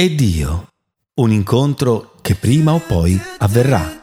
e 0.00 0.14
Dio. 0.14 0.68
Un 1.14 1.32
incontro 1.32 2.12
che 2.22 2.36
prima 2.36 2.72
o 2.72 2.78
poi 2.78 3.20
avverrà. 3.38 3.98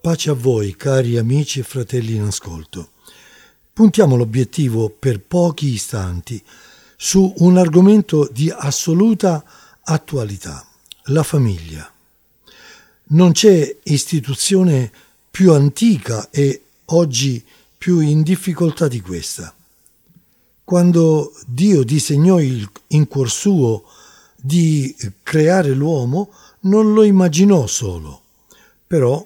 Pace 0.00 0.30
a 0.30 0.32
voi, 0.32 0.74
cari 0.74 1.18
amici 1.18 1.60
e 1.60 1.64
fratelli 1.64 2.14
in 2.14 2.22
ascolto. 2.22 2.92
Puntiamo 3.74 4.16
l'obiettivo 4.16 4.88
per 4.88 5.20
pochi 5.20 5.74
istanti 5.74 6.42
su 6.96 7.30
un 7.40 7.58
argomento 7.58 8.26
di 8.32 8.50
assoluta 8.50 9.44
attualità, 9.82 10.66
la 11.08 11.22
famiglia. 11.22 11.93
Non 13.14 13.30
c'è 13.30 13.76
istituzione 13.84 14.90
più 15.30 15.52
antica 15.52 16.30
e 16.30 16.62
oggi 16.86 17.44
più 17.78 18.00
in 18.00 18.22
difficoltà 18.22 18.88
di 18.88 19.00
questa. 19.00 19.54
Quando 20.64 21.32
Dio 21.46 21.84
disegnò 21.84 22.40
in 22.40 23.06
cuor 23.06 23.30
suo 23.30 23.84
di 24.34 24.96
creare 25.22 25.74
l'uomo, 25.74 26.32
non 26.62 26.92
lo 26.92 27.04
immaginò 27.04 27.68
solo, 27.68 28.20
però 28.84 29.24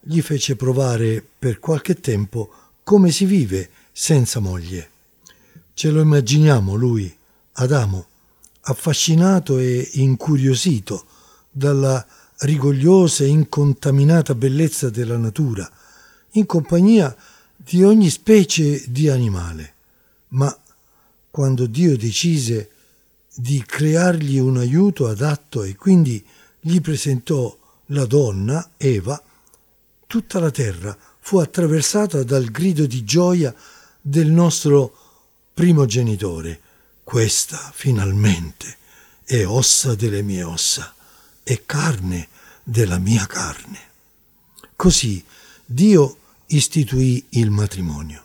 gli 0.00 0.20
fece 0.20 0.54
provare 0.56 1.26
per 1.38 1.60
qualche 1.60 1.98
tempo 1.98 2.50
come 2.82 3.10
si 3.10 3.24
vive 3.24 3.70
senza 3.90 4.40
moglie. 4.40 4.90
Ce 5.72 5.88
lo 5.88 6.02
immaginiamo 6.02 6.74
lui, 6.74 7.10
Adamo, 7.52 8.06
affascinato 8.62 9.58
e 9.58 9.88
incuriosito 9.92 11.06
dalla 11.50 12.06
rigogliosa 12.40 13.24
e 13.24 13.28
incontaminata 13.28 14.34
bellezza 14.34 14.90
della 14.90 15.16
natura, 15.16 15.70
in 16.32 16.46
compagnia 16.46 17.14
di 17.56 17.82
ogni 17.82 18.10
specie 18.10 18.82
di 18.88 19.08
animale. 19.08 19.74
Ma 20.28 20.56
quando 21.30 21.66
Dio 21.66 21.96
decise 21.96 22.70
di 23.34 23.62
creargli 23.64 24.38
un 24.38 24.58
aiuto 24.58 25.06
adatto 25.06 25.62
e 25.62 25.76
quindi 25.76 26.24
gli 26.60 26.80
presentò 26.80 27.56
la 27.86 28.04
donna, 28.04 28.70
Eva, 28.76 29.20
tutta 30.06 30.38
la 30.40 30.50
terra 30.50 30.96
fu 31.20 31.38
attraversata 31.38 32.22
dal 32.22 32.46
grido 32.46 32.86
di 32.86 33.04
gioia 33.04 33.54
del 34.00 34.30
nostro 34.30 34.96
primogenitore. 35.52 36.60
Questa 37.04 37.70
finalmente 37.74 38.76
è 39.24 39.44
ossa 39.46 39.94
delle 39.94 40.22
mie 40.22 40.42
ossa, 40.42 40.94
è 41.42 41.62
carne 41.66 42.28
della 42.62 42.98
mia 42.98 43.26
carne. 43.26 43.78
Così 44.76 45.24
Dio 45.64 46.18
istituì 46.46 47.24
il 47.30 47.50
matrimonio. 47.50 48.24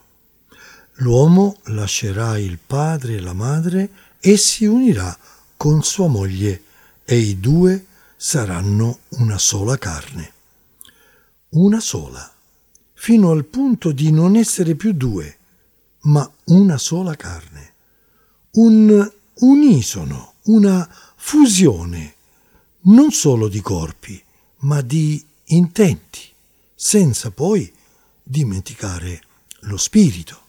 L'uomo 0.99 1.57
lascerà 1.65 2.37
il 2.37 2.57
padre 2.65 3.15
e 3.15 3.19
la 3.19 3.33
madre 3.33 3.89
e 4.19 4.37
si 4.37 4.65
unirà 4.65 5.17
con 5.57 5.83
sua 5.83 6.07
moglie 6.07 6.63
e 7.03 7.17
i 7.17 7.39
due 7.39 7.85
saranno 8.15 8.99
una 9.09 9.37
sola 9.37 9.77
carne 9.77 10.33
una 11.55 11.79
sola, 11.79 12.29
fino 12.93 13.31
al 13.31 13.45
punto 13.45 13.91
di 13.91 14.11
non 14.11 14.35
essere 14.35 14.75
più 14.75 14.93
due, 14.93 15.37
ma 16.01 16.29
una 16.45 16.77
sola 16.77 17.15
carne. 17.15 17.73
Un 18.51 19.11
unisono, 19.35 20.33
una 20.43 20.87
fusione, 21.15 22.14
non 22.85 23.11
solo 23.11 23.47
di 23.47 23.61
corpi, 23.61 24.21
ma 24.59 24.81
di 24.81 25.23
intenti, 25.45 26.21
senza 26.73 27.31
poi 27.31 27.71
dimenticare 28.21 29.21
lo 29.61 29.77
spirito. 29.77 30.41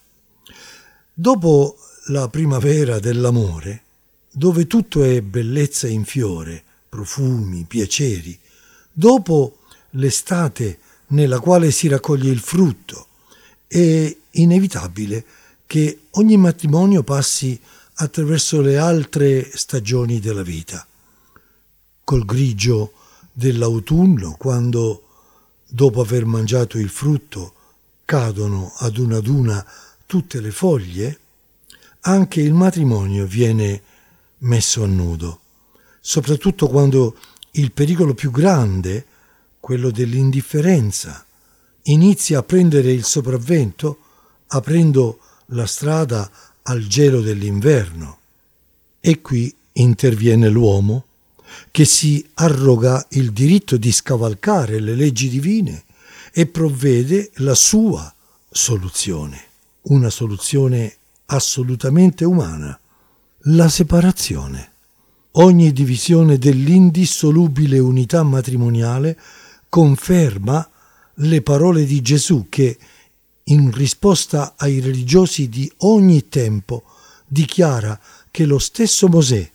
Dopo 1.13 1.77
la 2.07 2.29
primavera 2.29 2.99
dell'amore, 2.99 3.83
dove 4.31 4.67
tutto 4.67 5.03
è 5.03 5.23
bellezza 5.23 5.89
in 5.89 6.05
fiore, 6.05 6.63
profumi, 6.89 7.65
piaceri, 7.65 8.39
dopo 8.93 9.59
l'estate 9.91 10.79
nella 11.09 11.41
quale 11.41 11.71
si 11.71 11.89
raccoglie 11.89 12.31
il 12.31 12.41
frutto. 12.41 13.07
È 13.67 14.17
inevitabile 14.31 15.25
che 15.67 16.01
ogni 16.13 16.37
matrimonio 16.37 17.03
passi 17.03 17.59
attraverso 17.95 18.61
le 18.61 18.77
altre 18.77 19.51
stagioni 19.55 20.21
della 20.21 20.43
vita. 20.43 20.87
Col 22.07 22.25
grigio 22.25 22.93
dell'autunno, 23.33 24.37
quando, 24.39 25.03
dopo 25.67 26.01
aver 26.01 26.25
mangiato 26.25 26.79
il 26.79 26.89
frutto, 26.89 27.55
cadono 28.05 28.73
ad 28.77 28.97
una 28.99 29.17
ad 29.17 29.27
una 29.27 29.67
tutte 30.07 30.41
le 30.41 30.53
foglie, 30.53 31.19
anche 32.03 32.41
il 32.41 32.53
matrimonio 32.55 33.27
viene 33.27 33.83
messo 34.39 34.85
a 34.85 34.87
nudo, 34.87 35.41
soprattutto 36.01 36.69
quando 36.69 37.17
il 37.55 37.73
pericolo 37.73 38.15
più 38.15 38.31
grande 38.31 39.05
quello 39.59 39.91
dell'indifferenza, 39.91 41.27
inizia 41.83 42.39
a 42.39 42.45
prendere 42.45 42.93
il 42.93 43.03
sopravvento 43.03 43.99
aprendo 44.47 45.19
la 45.47 45.67
strada 45.67 46.31
al 46.63 46.87
gelo 46.87 47.21
dell'inverno. 47.21 48.19
E 49.01 49.21
qui 49.21 49.53
interviene 49.73 50.49
l'uomo 50.49 51.06
che 51.71 51.85
si 51.85 52.27
arroga 52.35 53.07
il 53.11 53.33
diritto 53.33 53.77
di 53.77 53.93
scavalcare 53.93 54.81
le 54.81 54.95
leggi 54.95 55.29
divine 55.29 55.85
e 56.33 56.47
provvede 56.47 57.31
la 57.37 57.55
sua 57.55 58.13
soluzione, 58.51 59.43
una 59.83 60.11
soluzione 60.11 60.97
assolutamente 61.27 62.25
umana, 62.25 62.79
la 63.41 63.69
separazione. 63.69 64.73
Ogni 65.33 65.73
divisione 65.73 66.39
dell'indissolubile 66.39 67.79
unità 67.79 68.23
matrimoniale 68.23 69.19
conferma 69.69 70.69
le 71.15 71.43
parole 71.43 71.85
di 71.85 72.01
Gesù 72.01 72.47
che, 72.49 72.79
in 73.45 73.71
risposta 73.71 74.55
ai 74.57 74.81
religiosi 74.81 75.49
di 75.49 75.71
ogni 75.79 76.29
tempo, 76.29 76.85
dichiara 77.27 77.99
che 78.31 78.45
lo 78.45 78.59
stesso 78.59 79.09
Mosè 79.09 79.51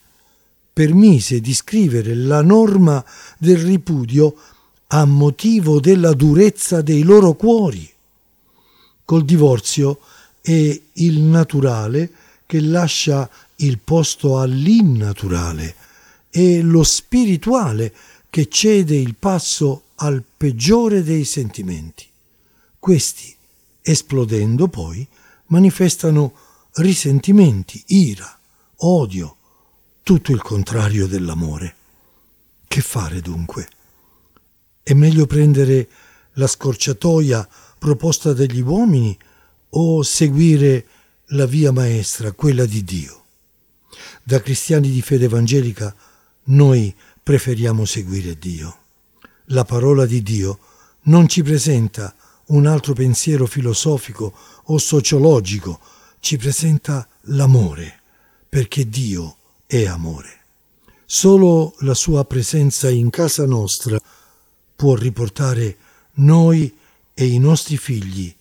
permise 0.74 1.42
di 1.42 1.54
scrivere 1.54 2.16
la 2.16 2.42
norma 2.42 3.04
del 3.38 3.58
ripudio 3.58 4.36
a 4.88 5.06
motivo 5.06 5.80
della 5.80 6.14
durezza 6.14 6.82
dei 6.82 7.04
loro 7.04 7.34
cuori. 7.34 7.90
Col 9.06 9.26
divorzio 9.26 10.00
è 10.42 10.82
il 10.94 11.20
naturale 11.20 12.12
che 12.46 12.62
lascia 12.62 13.30
il 13.58 13.80
posto 13.80 14.40
all'innaturale, 14.40 15.76
è 16.30 16.62
lo 16.62 16.84
spirituale 16.84 17.94
che 18.30 18.48
cede 18.50 18.96
il 18.96 19.16
passo 19.16 19.84
al 19.96 20.24
peggiore 20.36 21.04
dei 21.04 21.26
sentimenti. 21.26 22.06
Questi, 22.80 23.36
esplodendo 23.82 24.68
poi, 24.68 25.06
manifestano 25.48 26.34
risentimenti, 26.76 27.84
ira, 27.88 28.40
odio, 28.78 29.36
tutto 30.04 30.32
il 30.32 30.42
contrario 30.42 31.08
dell'amore. 31.08 31.76
Che 32.68 32.82
fare 32.82 33.22
dunque? 33.22 33.68
È 34.84 34.94
meglio 34.94 35.26
prendere 35.26 35.90
la 36.34 36.48
scorciatoia 36.48 37.48
proposta 37.78 38.34
dagli 38.34 38.62
uomini 38.62 39.18
o 39.70 40.04
seguire 40.04 40.86
la 41.28 41.46
via 41.46 41.72
maestra, 41.72 42.32
quella 42.32 42.66
di 42.66 42.84
Dio? 42.84 43.24
Da 44.24 44.42
cristiani 44.42 44.90
di 44.90 45.02
fede 45.02 45.26
evangelica 45.26 45.96
noi 46.46 46.94
preferiamo 47.24 47.86
seguire 47.86 48.38
Dio 48.38 48.76
la 49.52 49.64
parola 49.64 50.06
di 50.06 50.22
Dio 50.22 50.60
non 51.04 51.28
ci 51.28 51.44
presenta 51.44 52.14
un 52.48 52.66
altro 52.66 52.94
pensiero 52.94 53.46
filosofico 53.46 54.34
o 54.66 54.78
sociologico, 54.78 55.80
ci 56.20 56.38
presenta 56.38 57.08
l'amore, 57.22 58.00
perché 58.48 58.88
Dio 58.88 59.38
è 59.72 59.86
amore. 59.86 60.40
Solo 61.06 61.76
la 61.80 61.94
sua 61.94 62.26
presenza 62.26 62.90
in 62.90 63.10
casa 63.10 63.46
nostra 63.46 63.98
può 64.76 64.96
riportare 64.96 65.78
noi 66.16 66.76
e 67.14 67.26
i 67.26 67.40
nostri 67.40 67.78
figli 67.78 68.36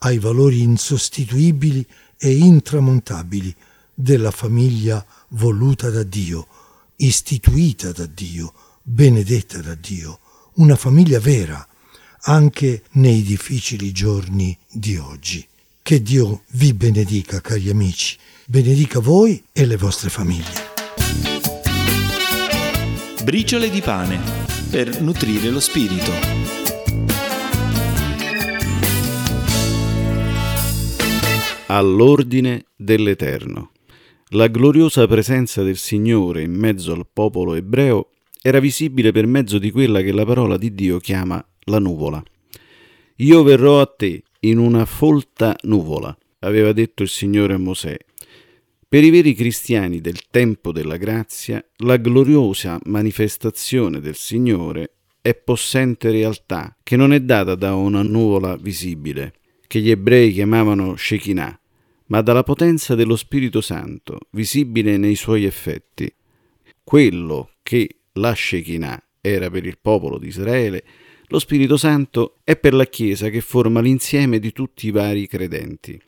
ai 0.00 0.18
valori 0.18 0.60
insostituibili 0.60 1.86
e 2.18 2.36
intramontabili 2.36 3.56
della 3.94 4.30
famiglia 4.30 5.02
voluta 5.28 5.88
da 5.88 6.02
Dio, 6.02 6.46
istituita 6.96 7.92
da 7.92 8.04
Dio, 8.04 8.52
benedetta 8.82 9.62
da 9.62 9.74
Dio, 9.74 10.20
una 10.56 10.76
famiglia 10.76 11.20
vera, 11.20 11.66
anche 12.24 12.82
nei 12.92 13.22
difficili 13.22 13.92
giorni 13.92 14.54
di 14.70 14.98
oggi. 14.98 15.46
Che 15.80 16.02
Dio 16.02 16.42
vi 16.50 16.74
benedica, 16.74 17.40
cari 17.40 17.70
amici, 17.70 18.18
benedica 18.46 19.00
voi 19.00 19.42
e 19.52 19.64
le 19.64 19.76
vostre 19.76 20.10
famiglie. 20.10 20.72
Briciole 23.22 23.70
di 23.70 23.80
pane 23.80 24.20
per 24.70 25.00
nutrire 25.00 25.48
lo 25.48 25.60
spirito. 25.60 26.10
All'ordine 31.66 32.66
dell'Eterno. 32.76 33.70
La 34.30 34.48
gloriosa 34.48 35.06
presenza 35.06 35.62
del 35.62 35.76
Signore 35.76 36.42
in 36.42 36.52
mezzo 36.52 36.92
al 36.92 37.06
popolo 37.10 37.54
ebreo 37.54 38.10
era 38.42 38.58
visibile 38.58 39.10
per 39.12 39.26
mezzo 39.26 39.58
di 39.58 39.70
quella 39.70 40.02
che 40.02 40.12
la 40.12 40.26
parola 40.26 40.58
di 40.58 40.74
Dio 40.74 40.98
chiama 40.98 41.44
la 41.60 41.78
nuvola. 41.78 42.22
Io 43.16 43.42
verrò 43.42 43.80
a 43.80 43.86
te 43.86 44.22
in 44.40 44.58
una 44.58 44.84
folta 44.84 45.56
nuvola, 45.62 46.14
aveva 46.40 46.72
detto 46.72 47.02
il 47.02 47.08
Signore 47.08 47.54
a 47.54 47.58
Mosè. 47.58 47.96
Per 48.94 49.02
i 49.02 49.10
veri 49.10 49.34
cristiani 49.34 50.00
del 50.00 50.28
tempo 50.30 50.70
della 50.70 50.96
grazia, 50.96 51.60
la 51.78 51.96
gloriosa 51.96 52.78
manifestazione 52.84 53.98
del 53.98 54.14
Signore 54.14 54.92
è 55.20 55.34
possente 55.34 56.12
realtà 56.12 56.76
che 56.80 56.94
non 56.94 57.12
è 57.12 57.18
data 57.18 57.56
da 57.56 57.74
una 57.74 58.02
nuvola 58.02 58.56
visibile, 58.56 59.34
che 59.66 59.80
gli 59.80 59.90
ebrei 59.90 60.32
chiamavano 60.32 60.94
Shekinah, 60.94 61.60
ma 62.06 62.20
dalla 62.20 62.44
potenza 62.44 62.94
dello 62.94 63.16
Spirito 63.16 63.60
Santo, 63.60 64.28
visibile 64.30 64.96
nei 64.96 65.16
suoi 65.16 65.44
effetti. 65.44 66.08
Quello 66.84 67.50
che 67.64 67.96
la 68.12 68.32
Shekinah 68.32 69.08
era 69.20 69.50
per 69.50 69.66
il 69.66 69.78
popolo 69.82 70.18
di 70.18 70.28
Israele, 70.28 70.84
lo 71.26 71.40
Spirito 71.40 71.76
Santo 71.76 72.36
è 72.44 72.54
per 72.54 72.74
la 72.74 72.86
Chiesa 72.86 73.28
che 73.28 73.40
forma 73.40 73.80
l'insieme 73.80 74.38
di 74.38 74.52
tutti 74.52 74.86
i 74.86 74.92
vari 74.92 75.26
credenti. 75.26 76.00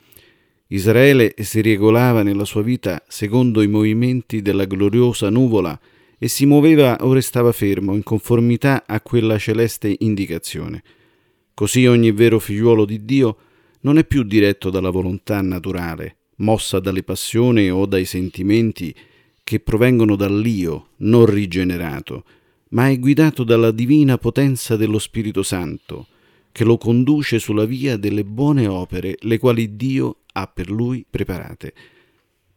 Israele 0.67 1.33
si 1.39 1.61
regolava 1.61 2.23
nella 2.23 2.45
sua 2.45 2.61
vita 2.61 3.01
secondo 3.07 3.61
i 3.61 3.67
movimenti 3.67 4.41
della 4.41 4.65
gloriosa 4.65 5.29
nuvola 5.29 5.79
e 6.17 6.27
si 6.27 6.45
muoveva 6.45 6.97
o 7.01 7.13
restava 7.13 7.51
fermo 7.51 7.93
in 7.93 8.03
conformità 8.03 8.83
a 8.85 8.99
quella 9.01 9.37
celeste 9.37 9.95
indicazione. 9.99 10.83
Così 11.53 11.85
ogni 11.85 12.11
vero 12.11 12.39
figliuolo 12.39 12.85
di 12.85 13.05
Dio 13.05 13.37
non 13.81 13.97
è 13.97 14.03
più 14.03 14.23
diretto 14.23 14.69
dalla 14.69 14.89
volontà 14.89 15.41
naturale, 15.41 16.17
mossa 16.37 16.79
dalle 16.79 17.03
passioni 17.03 17.69
o 17.69 17.85
dai 17.85 18.05
sentimenti 18.05 18.93
che 19.43 19.59
provengono 19.61 20.15
dall'io 20.15 20.89
non 20.97 21.25
rigenerato, 21.25 22.25
ma 22.69 22.89
è 22.89 22.99
guidato 22.99 23.43
dalla 23.43 23.71
divina 23.71 24.17
potenza 24.17 24.75
dello 24.75 24.99
Spirito 24.99 25.43
Santo, 25.43 26.07
che 26.51 26.65
lo 26.65 26.77
conduce 26.77 27.39
sulla 27.39 27.65
via 27.65 27.95
delle 27.95 28.25
buone 28.25 28.67
opere, 28.67 29.15
le 29.21 29.37
quali 29.37 29.75
Dio 29.75 30.17
ha 30.37 30.47
per 30.47 30.69
lui 30.69 31.05
preparate. 31.09 31.73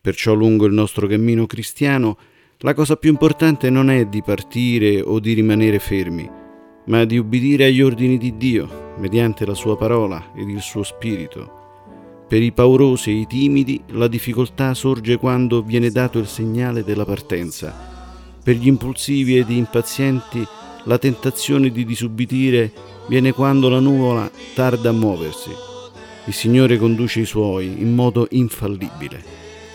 Perciò 0.01 0.35
lungo 0.35 0.67
il 0.67 0.73
nostro 0.73 1.07
cammino 1.07 1.47
cristiano 1.47 2.19
la 2.59 2.75
cosa 2.75 2.97
più 2.97 3.11
importante 3.11 3.71
non 3.71 3.89
è 3.89 4.05
di 4.05 4.23
partire 4.23 5.01
o 5.01 5.19
di 5.19 5.33
rimanere 5.33 5.79
fermi, 5.79 6.29
ma 6.87 7.05
di 7.07 7.17
ubbidire 7.17 7.65
agli 7.65 7.81
ordini 7.81 8.19
di 8.19 8.37
Dio, 8.37 8.95
mediante 8.99 9.47
la 9.47 9.55
sua 9.55 9.79
parola 9.79 10.33
ed 10.37 10.49
il 10.49 10.61
suo 10.61 10.83
spirito. 10.83 11.59
Per 12.29 12.43
i 12.43 12.53
paurosi 12.53 13.11
e 13.11 13.15
i 13.15 13.27
timidi 13.27 13.83
la 13.89 14.09
difficoltà 14.09 14.75
sorge 14.75 15.17
quando 15.17 15.63
viene 15.63 15.91
dato 15.91 16.19
il 16.19 16.27
segnale 16.27 16.85
della 16.85 17.07
partenza. 17.07 17.75
Per 18.45 18.55
gli 18.55 18.67
impulsivi 18.67 19.39
ed 19.39 19.49
impazienti 19.49 20.47
la 20.85 20.99
tentazione 20.99 21.71
di 21.71 21.85
disubbidire 21.87 22.73
viene 23.09 23.33
quando 23.33 23.71
la 23.71 23.81
nuvola 23.81 24.31
tarda 24.55 24.91
a 24.91 24.93
muoversi. 24.93 25.70
Il 26.31 26.37
Signore 26.37 26.79
conduce 26.79 27.19
i 27.19 27.25
suoi 27.25 27.83
in 27.83 27.93
modo 27.93 28.29
infallibile. 28.31 29.21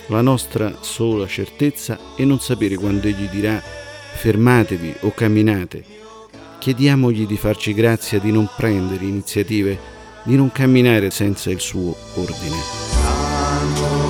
La 0.07 0.21
nostra 0.21 0.77
sola 0.79 1.27
certezza 1.27 1.99
è 2.15 2.23
non 2.23 2.39
sapere 2.39 2.75
quando 2.75 3.07
Egli 3.07 3.27
dirà 3.27 3.61
fermatevi 3.61 4.95
o 5.01 5.11
camminate. 5.11 5.83
Chiediamogli 6.57 7.27
di 7.27 7.35
farci 7.35 7.73
grazia 7.73 8.19
di 8.19 8.31
non 8.31 8.49
prendere 8.55 9.03
iniziative, 9.03 9.77
di 10.23 10.37
non 10.37 10.49
camminare 10.49 11.11
senza 11.11 11.49
il 11.49 11.59
suo 11.59 11.93
ordine. 12.13 14.04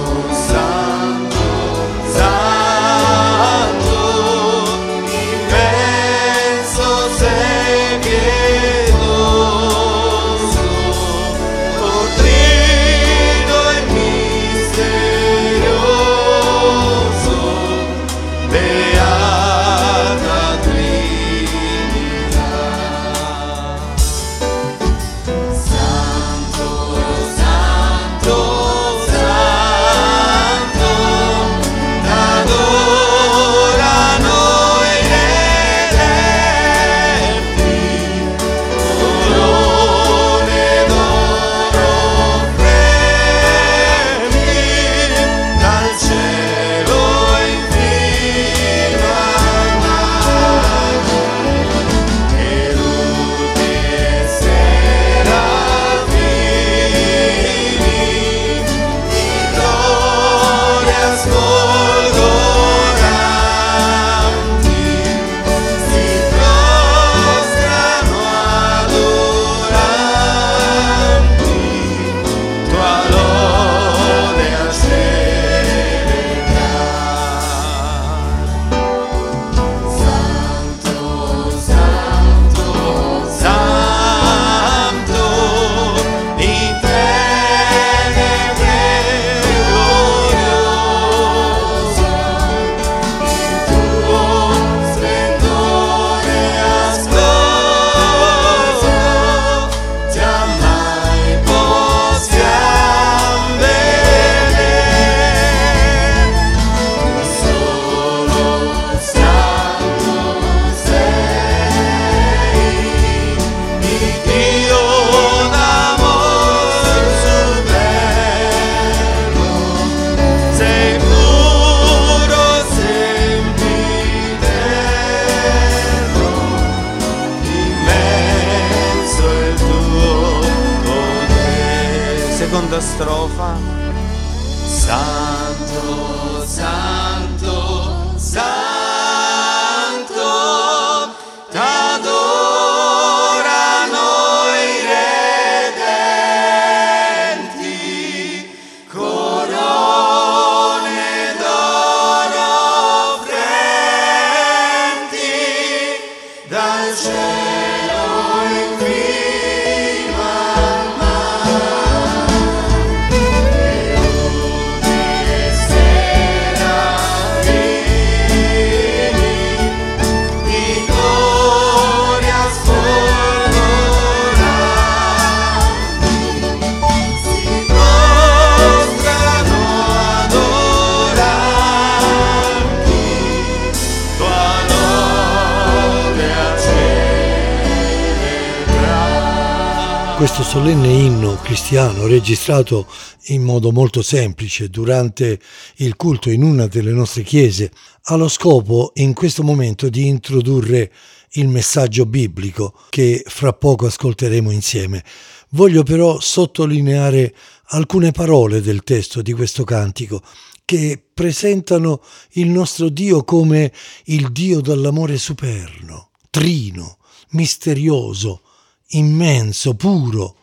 Solenne 190.66 190.94
inno 190.94 191.36
cristiano 191.44 192.08
registrato 192.08 192.88
in 193.26 193.44
modo 193.44 193.72
molto 193.72 194.02
semplice 194.02 194.68
durante 194.68 195.40
il 195.76 195.96
culto 195.96 196.32
in 196.32 196.42
una 196.42 196.66
delle 196.66 196.90
nostre 196.90 197.22
chiese 197.22 197.72
ha 198.06 198.16
lo 198.16 198.28
scopo 198.28 198.90
in 198.96 199.14
questo 199.14 199.44
momento 199.44 199.90
di 199.90 200.08
introdurre 200.08 200.92
il 201.34 201.50
messaggio 201.50 202.08
biblico 202.08 202.74
che 202.90 203.24
fra 203.28 203.54
poco 203.54 203.86
ascolteremo 203.86 204.50
insieme. 204.50 205.04
Voglio 205.50 205.84
però 205.84 206.20
sottolineare 206.20 207.36
alcune 207.66 208.10
parole 208.10 208.60
del 208.60 208.82
testo 208.82 209.22
di 209.22 209.34
questo 209.34 209.64
cantico 209.64 210.24
che 210.66 211.00
presentano 211.14 212.02
il 212.32 212.48
nostro 212.48 212.90
Dio 212.90 213.24
come 213.24 213.72
il 214.06 214.32
Dio 214.32 214.62
dall'amore 214.62 215.20
superno, 215.20 216.10
trino, 216.32 216.98
misterioso, 217.30 218.42
immenso, 218.88 219.76
puro, 219.76 220.38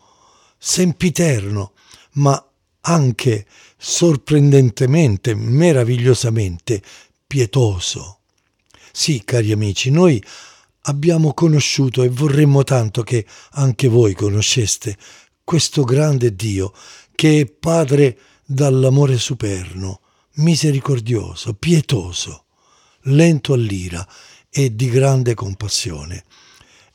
sempiterno, 0.64 1.72
ma 2.12 2.40
anche 2.82 3.46
sorprendentemente, 3.76 5.34
meravigliosamente 5.34 6.80
pietoso. 7.26 8.20
Sì, 8.92 9.22
cari 9.24 9.50
amici, 9.50 9.90
noi 9.90 10.22
abbiamo 10.82 11.34
conosciuto 11.34 12.04
e 12.04 12.08
vorremmo 12.08 12.62
tanto 12.62 13.02
che 13.02 13.26
anche 13.54 13.88
voi 13.88 14.14
conosceste 14.14 14.96
questo 15.42 15.82
grande 15.82 16.36
Dio 16.36 16.72
che 17.12 17.40
è 17.40 17.46
Padre 17.46 18.16
dall'amore 18.46 19.18
superno, 19.18 20.00
misericordioso, 20.34 21.54
pietoso, 21.54 22.44
lento 23.02 23.52
all'ira 23.52 24.06
e 24.48 24.76
di 24.76 24.88
grande 24.88 25.34
compassione. 25.34 26.24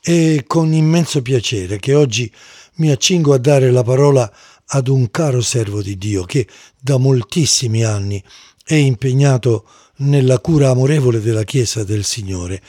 È 0.00 0.42
con 0.46 0.72
immenso 0.72 1.20
piacere 1.20 1.78
che 1.78 1.94
oggi 1.94 2.32
mi 2.78 2.90
accingo 2.90 3.32
a 3.34 3.38
dare 3.38 3.70
la 3.70 3.82
parola 3.82 4.30
ad 4.66 4.88
un 4.88 5.10
caro 5.10 5.40
servo 5.40 5.82
di 5.82 5.96
Dio 5.96 6.24
che 6.24 6.46
da 6.78 6.96
moltissimi 6.96 7.84
anni 7.84 8.22
è 8.64 8.74
impegnato 8.74 9.66
nella 9.98 10.38
cura 10.38 10.70
amorevole 10.70 11.20
della 11.20 11.44
Chiesa 11.44 11.84
del 11.84 12.04
Signore. 12.04 12.62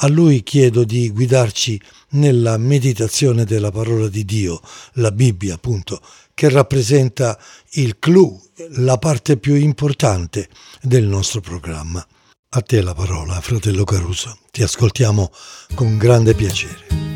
A 0.00 0.08
lui 0.08 0.42
chiedo 0.42 0.84
di 0.84 1.10
guidarci 1.10 1.80
nella 2.10 2.56
meditazione 2.58 3.44
della 3.44 3.70
parola 3.70 4.08
di 4.08 4.24
Dio, 4.24 4.60
la 4.94 5.10
Bibbia 5.10 5.54
appunto, 5.54 6.00
che 6.34 6.50
rappresenta 6.50 7.38
il 7.72 7.98
clou, 7.98 8.40
la 8.76 8.98
parte 8.98 9.38
più 9.38 9.54
importante 9.54 10.48
del 10.82 11.04
nostro 11.04 11.40
programma. 11.40 12.06
A 12.50 12.60
te 12.60 12.82
la 12.82 12.94
parola, 12.94 13.40
fratello 13.40 13.84
Caruso. 13.84 14.38
Ti 14.50 14.62
ascoltiamo 14.62 15.32
con 15.74 15.96
grande 15.96 16.34
piacere. 16.34 17.15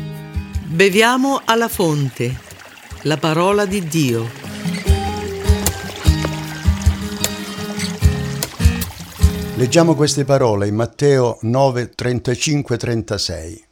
Beviamo 0.71 1.41
alla 1.43 1.67
fonte, 1.67 2.33
la 3.01 3.17
parola 3.17 3.65
di 3.65 3.85
Dio. 3.89 4.25
Leggiamo 9.55 9.95
queste 9.95 10.23
parole 10.23 10.67
in 10.67 10.75
Matteo 10.75 11.39
9, 11.41 11.89
35, 11.89 12.77
36. 12.77 13.65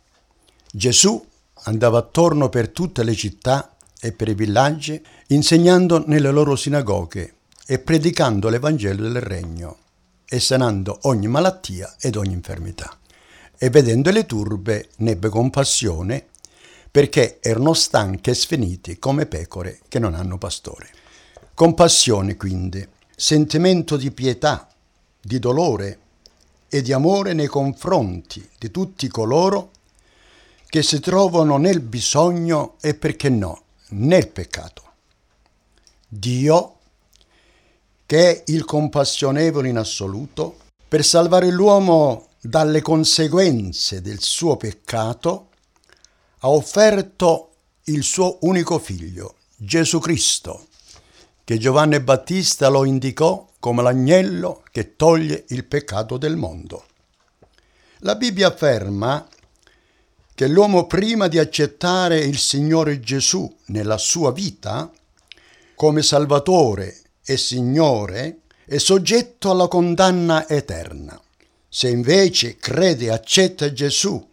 Gesù 0.74 1.26
andava 1.64 2.00
attorno 2.00 2.50
per 2.50 2.68
tutte 2.68 3.06
le 3.06 3.16
città 3.16 3.78
e 4.02 4.12
per 4.12 4.28
i 4.28 4.36
villaggi, 4.36 5.02
insegnando 5.28 6.04
nelle 6.06 6.32
loro 6.32 6.58
sinagoghe 6.58 7.36
e 7.66 7.80
predicando 7.80 8.50
l'Evangelo 8.50 9.04
del 9.04 9.22
Regno 9.22 9.78
e 10.26 10.42
sanando 10.42 11.00
ogni 11.04 11.28
malattia 11.28 11.96
ed 11.98 12.18
ogni 12.18 12.34
infermità. 12.34 12.94
E 13.58 13.70
vedendo 13.70 14.12
le 14.12 14.26
turbe 14.26 14.90
ne 14.98 15.12
ebbe 15.12 15.30
compassione, 15.30 16.26
perché 16.92 17.40
erano 17.42 17.74
stanche 17.74 18.32
e 18.32 18.36
sfiniti 18.36 19.00
come 19.00 19.26
pecore 19.26 19.80
che 19.88 20.00
non 20.00 20.14
hanno 20.14 20.38
pastore. 20.38 20.90
Compassione 21.54 22.36
quindi, 22.36 22.88
sentimento 23.16 23.98
di 23.98 24.12
pietà, 24.12 24.68
di 25.22 25.40
dolore 25.40 26.00
e 26.70 26.82
di 26.82 26.94
amore 26.94 27.34
nei 27.34 27.48
confronti 27.48 28.48
di 28.58 28.72
tutti 28.72 29.08
coloro 29.08 29.72
che 30.68 30.84
si 30.84 31.00
trovano 31.00 31.58
nel 31.58 31.82
bisogno 31.82 32.76
e 32.80 32.94
perché 32.94 33.30
no, 33.30 33.64
nel 33.90 34.30
peccato. 34.30 34.84
Dio 36.08 36.76
che 38.10 38.32
è 38.32 38.44
il 38.48 38.66
compassionevole 38.66 39.70
in 39.70 39.78
assoluto, 39.78 40.58
per 40.88 41.06
salvare 41.06 41.52
l'uomo 41.52 42.30
dalle 42.42 42.82
conseguenze 42.82 44.02
del 44.02 44.20
suo 44.20 44.58
peccato, 44.58 45.49
ha 46.40 46.50
offerto 46.50 47.56
il 47.86 48.04
suo 48.04 48.38
unico 48.42 48.80
figlio, 48.80 49.36
Gesù 49.56 50.00
Cristo, 50.00 50.68
che 51.44 51.58
Giovanni 51.58 52.00
Battista 52.00 52.70
lo 52.70 52.86
indicò 52.86 53.48
come 53.60 53.82
l'agnello 53.82 54.64
che 54.72 54.96
toglie 54.96 55.46
il 55.50 55.66
peccato 55.66 56.18
del 56.18 56.38
mondo. 56.38 56.86
La 58.00 58.16
Bibbia 58.16 58.48
afferma 58.48 59.28
che 60.34 60.48
l'uomo 60.48 60.88
prima 60.88 61.28
di 61.28 61.38
accettare 61.38 62.20
il 62.20 62.38
Signore 62.38 63.02
Gesù 63.02 63.54
nella 63.66 63.98
sua 63.98 64.32
vita 64.32 64.90
come 65.76 66.02
Salvatore 66.02 67.02
e 67.26 67.36
Signore 67.36 68.42
è 68.64 68.78
soggetto 68.78 69.52
alla 69.52 69.68
condanna 69.68 70.48
eterna. 70.48 71.20
Se 71.68 71.90
invece 71.90 72.56
crede 72.56 73.06
e 73.06 73.10
accetta 73.12 73.74
Gesù 73.74 74.26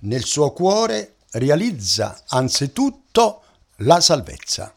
nel 0.00 0.24
suo 0.24 0.52
cuore, 0.52 1.16
realizza 1.32 2.22
anzitutto 2.28 3.42
la 3.76 4.00
salvezza. 4.00 4.74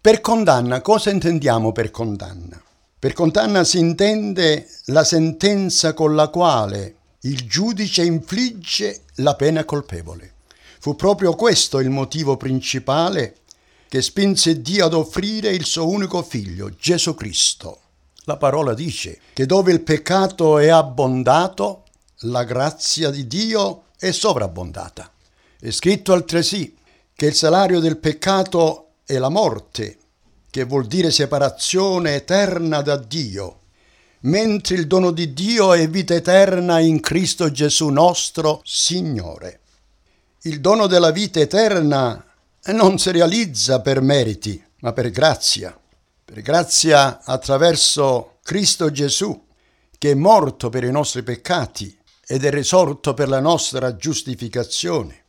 Per 0.00 0.20
condanna 0.20 0.80
cosa 0.80 1.10
intendiamo 1.10 1.72
per 1.72 1.90
condanna? 1.90 2.60
Per 2.98 3.12
condanna 3.12 3.64
si 3.64 3.78
intende 3.78 4.68
la 4.86 5.04
sentenza 5.04 5.92
con 5.92 6.14
la 6.14 6.28
quale 6.28 6.96
il 7.22 7.46
giudice 7.46 8.04
infligge 8.04 9.02
la 9.16 9.34
pena 9.36 9.64
colpevole. 9.64 10.34
Fu 10.80 10.96
proprio 10.96 11.34
questo 11.34 11.78
il 11.78 11.90
motivo 11.90 12.36
principale 12.36 13.36
che 13.88 14.02
spinse 14.02 14.60
Dio 14.60 14.86
ad 14.86 14.94
offrire 14.94 15.50
il 15.50 15.64
suo 15.64 15.88
unico 15.88 16.22
figlio, 16.22 16.70
Gesù 16.70 17.14
Cristo. 17.14 17.80
La 18.24 18.36
parola 18.36 18.74
dice 18.74 19.20
che 19.32 19.46
dove 19.46 19.70
il 19.70 19.82
peccato 19.82 20.58
è 20.58 20.68
abbondato, 20.68 21.84
la 22.22 22.42
grazia 22.44 23.10
di 23.10 23.26
Dio 23.26 23.84
è 23.98 24.10
sovrabbondata. 24.10 25.11
È 25.64 25.70
scritto 25.70 26.12
altresì 26.12 26.74
che 27.14 27.26
il 27.26 27.34
salario 27.34 27.78
del 27.78 27.98
peccato 27.98 28.94
è 29.04 29.16
la 29.18 29.28
morte, 29.28 29.96
che 30.50 30.64
vuol 30.64 30.88
dire 30.88 31.12
separazione 31.12 32.16
eterna 32.16 32.82
da 32.82 32.96
Dio, 32.96 33.60
mentre 34.22 34.74
il 34.74 34.88
dono 34.88 35.12
di 35.12 35.32
Dio 35.32 35.72
è 35.72 35.88
vita 35.88 36.14
eterna 36.14 36.80
in 36.80 36.98
Cristo 36.98 37.52
Gesù 37.52 37.90
nostro 37.90 38.60
Signore. 38.64 39.60
Il 40.40 40.60
dono 40.60 40.88
della 40.88 41.12
vita 41.12 41.38
eterna 41.38 42.26
non 42.72 42.98
si 42.98 43.12
realizza 43.12 43.80
per 43.82 44.00
meriti, 44.00 44.60
ma 44.80 44.92
per 44.92 45.10
grazia. 45.10 45.78
Per 46.24 46.40
grazia 46.40 47.22
attraverso 47.22 48.38
Cristo 48.42 48.90
Gesù, 48.90 49.46
che 49.96 50.10
è 50.10 50.14
morto 50.14 50.70
per 50.70 50.82
i 50.82 50.90
nostri 50.90 51.22
peccati 51.22 51.96
ed 52.26 52.44
è 52.44 52.50
risorto 52.50 53.14
per 53.14 53.28
la 53.28 53.38
nostra 53.38 53.94
giustificazione. 53.94 55.21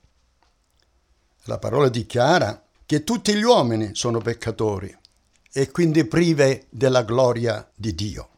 La 1.47 1.59
parola 1.59 1.89
dichiara 1.89 2.63
che 2.85 3.03
tutti 3.03 3.33
gli 3.33 3.43
uomini 3.43 3.89
sono 3.93 4.19
peccatori 4.19 4.95
e 5.51 5.71
quindi 5.71 6.05
prive 6.05 6.67
della 6.69 7.03
gloria 7.03 7.69
di 7.75 7.93
Dio. 7.93 8.29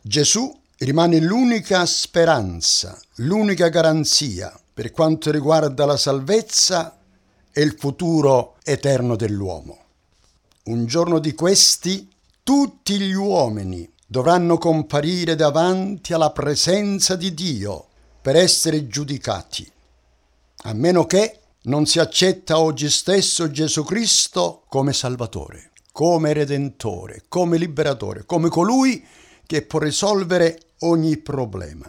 Gesù 0.00 0.50
rimane 0.78 1.20
l'unica 1.20 1.84
speranza, 1.84 2.98
l'unica 3.16 3.68
garanzia 3.68 4.58
per 4.72 4.90
quanto 4.90 5.30
riguarda 5.30 5.84
la 5.84 5.98
salvezza 5.98 6.98
e 7.52 7.60
il 7.60 7.76
futuro 7.78 8.56
eterno 8.64 9.14
dell'uomo. 9.14 9.78
Un 10.64 10.86
giorno 10.86 11.18
di 11.18 11.34
questi 11.34 12.08
tutti 12.42 12.98
gli 12.98 13.12
uomini 13.12 13.86
dovranno 14.06 14.56
comparire 14.56 15.34
davanti 15.34 16.14
alla 16.14 16.30
presenza 16.30 17.16
di 17.16 17.34
Dio 17.34 17.88
per 18.22 18.36
essere 18.36 18.86
giudicati, 18.86 19.70
a 20.62 20.72
meno 20.72 21.04
che 21.04 21.40
non 21.68 21.84
si 21.84 21.98
accetta 21.98 22.58
oggi 22.58 22.88
stesso 22.88 23.50
Gesù 23.50 23.84
Cristo 23.84 24.64
come 24.68 24.94
Salvatore, 24.94 25.70
come 25.92 26.32
Redentore, 26.32 27.24
come 27.28 27.58
Liberatore, 27.58 28.24
come 28.24 28.48
colui 28.48 29.04
che 29.46 29.62
può 29.62 29.78
risolvere 29.78 30.60
ogni 30.80 31.18
problema. 31.18 31.86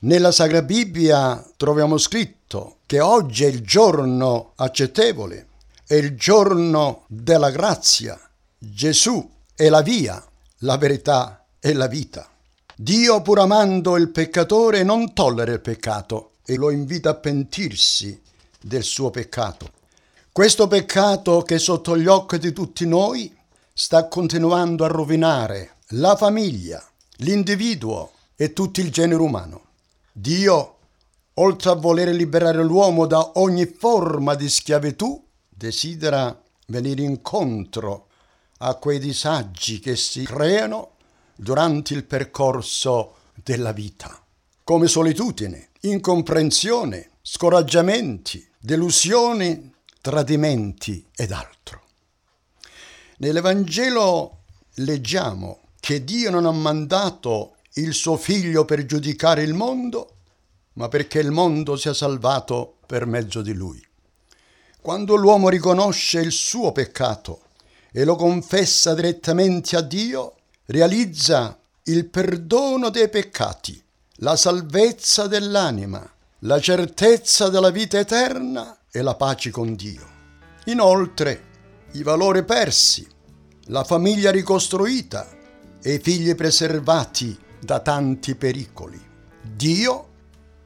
Nella 0.00 0.32
Sacra 0.32 0.62
Bibbia 0.62 1.48
troviamo 1.56 1.96
scritto 1.96 2.78
che 2.86 3.00
oggi 3.00 3.44
è 3.44 3.46
il 3.46 3.62
giorno 3.62 4.52
accettevole, 4.56 5.46
è 5.86 5.94
il 5.94 6.16
giorno 6.16 7.04
della 7.06 7.50
grazia. 7.50 8.18
Gesù 8.58 9.30
è 9.54 9.68
la 9.68 9.82
via, 9.82 10.22
la 10.58 10.76
verità 10.76 11.46
e 11.60 11.72
la 11.72 11.86
vita. 11.86 12.28
Dio, 12.76 13.22
pur 13.22 13.38
amando 13.38 13.96
il 13.96 14.10
peccatore, 14.10 14.82
non 14.82 15.12
tollera 15.12 15.52
il 15.52 15.60
peccato 15.60 16.32
e 16.44 16.56
lo 16.56 16.70
invita 16.70 17.10
a 17.10 17.14
pentirsi 17.14 18.20
del 18.64 18.82
suo 18.82 19.10
peccato. 19.10 19.70
Questo 20.32 20.66
peccato 20.66 21.42
che 21.42 21.58
sotto 21.58 21.98
gli 21.98 22.06
occhi 22.06 22.38
di 22.38 22.52
tutti 22.52 22.86
noi 22.86 23.32
sta 23.72 24.08
continuando 24.08 24.84
a 24.84 24.88
rovinare 24.88 25.76
la 25.88 26.16
famiglia, 26.16 26.82
l'individuo 27.18 28.12
e 28.34 28.54
tutto 28.54 28.80
il 28.80 28.90
genere 28.90 29.20
umano. 29.20 29.66
Dio, 30.10 30.76
oltre 31.34 31.70
a 31.70 31.74
voler 31.74 32.08
liberare 32.08 32.64
l'uomo 32.64 33.06
da 33.06 33.32
ogni 33.34 33.66
forma 33.66 34.34
di 34.34 34.48
schiavitù, 34.48 35.22
desidera 35.48 36.40
venire 36.68 37.02
incontro 37.02 38.06
a 38.58 38.74
quei 38.76 38.98
disagi 38.98 39.78
che 39.78 39.94
si 39.94 40.24
creano 40.24 40.92
durante 41.36 41.92
il 41.92 42.04
percorso 42.04 43.16
della 43.34 43.72
vita, 43.72 44.24
come 44.64 44.86
solitudine, 44.86 45.68
incomprensione, 45.80 47.10
scoraggiamenti, 47.20 48.52
delusioni, 48.64 49.74
tradimenti 50.00 51.06
ed 51.14 51.32
altro. 51.32 51.82
Nell'Evangelo 53.18 54.44
leggiamo 54.76 55.64
che 55.78 56.02
Dio 56.02 56.30
non 56.30 56.46
ha 56.46 56.50
mandato 56.50 57.56
il 57.74 57.92
suo 57.92 58.16
figlio 58.16 58.64
per 58.64 58.86
giudicare 58.86 59.42
il 59.42 59.52
mondo, 59.52 60.16
ma 60.74 60.88
perché 60.88 61.18
il 61.18 61.30
mondo 61.30 61.76
sia 61.76 61.92
salvato 61.92 62.78
per 62.86 63.04
mezzo 63.04 63.42
di 63.42 63.52
lui. 63.52 63.86
Quando 64.80 65.14
l'uomo 65.14 65.50
riconosce 65.50 66.20
il 66.20 66.32
suo 66.32 66.72
peccato 66.72 67.42
e 67.92 68.04
lo 68.04 68.16
confessa 68.16 68.94
direttamente 68.94 69.76
a 69.76 69.82
Dio, 69.82 70.36
realizza 70.66 71.58
il 71.82 72.06
perdono 72.06 72.88
dei 72.88 73.10
peccati, 73.10 73.78
la 74.20 74.36
salvezza 74.36 75.26
dell'anima, 75.26 76.13
la 76.46 76.60
certezza 76.60 77.48
della 77.48 77.70
vita 77.70 77.98
eterna 77.98 78.76
e 78.90 79.00
la 79.00 79.14
pace 79.14 79.50
con 79.50 79.74
Dio. 79.74 80.06
Inoltre, 80.66 81.52
i 81.92 82.02
valori 82.02 82.44
persi, 82.44 83.06
la 83.68 83.82
famiglia 83.82 84.30
ricostruita 84.30 85.26
e 85.80 85.94
i 85.94 85.98
figli 86.00 86.34
preservati 86.34 87.38
da 87.60 87.80
tanti 87.80 88.34
pericoli. 88.34 89.00
Dio, 89.40 90.08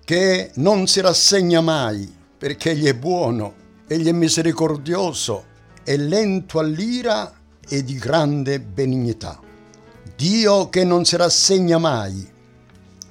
che 0.04 0.50
non 0.54 0.88
si 0.88 1.00
rassegna 1.00 1.60
mai 1.60 2.12
perché 2.36 2.70
egli 2.70 2.86
è 2.86 2.94
buono, 2.94 3.54
egli 3.86 4.08
è 4.08 4.12
misericordioso, 4.12 5.44
è 5.84 5.96
lento 5.96 6.58
all'ira 6.58 7.32
e 7.68 7.84
di 7.84 7.96
grande 7.98 8.58
benignità. 8.58 9.38
Dio 10.16 10.70
che 10.70 10.82
non 10.82 11.04
si 11.04 11.16
rassegna 11.16 11.78
mai, 11.78 12.28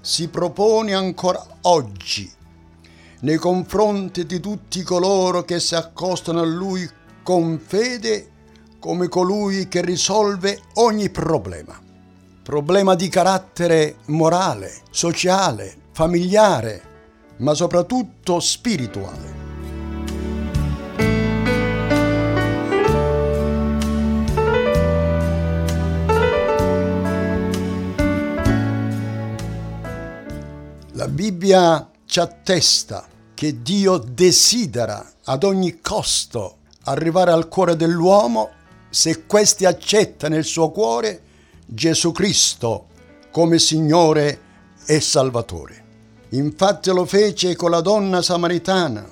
si 0.02 0.28
propone 0.28 0.94
ancora 0.94 1.46
oggi 1.62 2.36
nei 3.22 3.38
confronti 3.38 4.26
di 4.26 4.40
tutti 4.40 4.84
coloro 4.84 5.44
che 5.44 5.60
si 5.60 5.76
accostano 5.76 6.42
a 6.42 6.46
Lui 6.46 6.88
con 7.24 7.60
fede 7.66 8.32
come 8.80 9.08
colui 9.08 9.68
che 9.68 9.82
risolve 9.82 10.60
ogni 10.76 11.10
problema. 11.10 11.80
Problema 12.44 12.96
di 12.96 13.10
carattere 13.10 13.98
morale, 14.06 14.72
sociale, 14.92 15.76
familiare, 15.92 16.82
ma 17.38 17.54
soprattutto 17.54 18.40
spirituale. 18.40 19.36
La 30.94 31.08
Bibbia 31.08 31.92
ci 32.08 32.20
attesta 32.22 33.06
che 33.34 33.62
Dio 33.62 33.98
desidera 33.98 35.14
ad 35.26 35.44
ogni 35.44 35.82
costo 35.82 36.60
arrivare 36.86 37.32
al 37.32 37.50
cuore 37.50 37.76
dell'uomo 37.76 38.50
se 38.90 39.26
questi 39.26 39.66
accetta 39.66 40.30
nel 40.30 40.46
suo 40.46 40.72
cuore 40.72 41.22
Gesù 41.66 42.14
Cristo 42.14 42.88
come 43.30 43.60
Signore 43.60 44.42
e 44.86 45.02
Salvatore. 45.02 45.86
Infatti 46.30 46.90
lo 46.92 47.06
fece 47.06 47.56
con 47.58 47.72
la 47.72 47.82
donna 47.82 48.22
samaritana, 48.22 49.06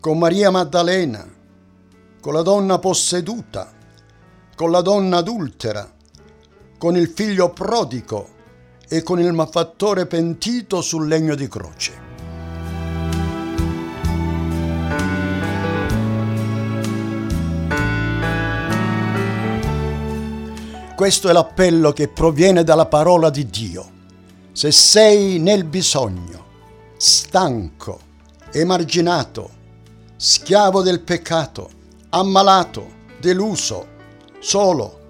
con 0.00 0.18
Maria 0.18 0.50
Maddalena, 0.50 1.30
con 2.20 2.32
la 2.32 2.42
donna 2.42 2.78
posseduta, 2.78 3.72
con 4.56 4.70
la 4.70 4.80
donna 4.80 5.18
adultera, 5.18 5.88
con 6.78 6.96
il 6.96 7.08
figlio 7.08 7.50
prodigo 7.50 8.28
e 8.88 9.02
con 9.02 9.20
il 9.20 9.32
malfattore 9.32 10.06
pentito 10.06 10.80
sul 10.80 11.06
legno 11.06 11.34
di 11.34 11.46
croce. 11.46 12.05
Questo 20.96 21.28
è 21.28 21.32
l'appello 21.32 21.92
che 21.92 22.08
proviene 22.08 22.64
dalla 22.64 22.86
parola 22.86 23.28
di 23.28 23.44
Dio. 23.44 23.90
Se 24.52 24.72
sei 24.72 25.38
nel 25.38 25.64
bisogno, 25.64 26.44
stanco, 26.96 28.00
emarginato, 28.50 29.50
schiavo 30.16 30.80
del 30.80 31.02
peccato, 31.02 31.68
ammalato, 32.08 32.88
deluso, 33.20 33.86
solo, 34.38 35.00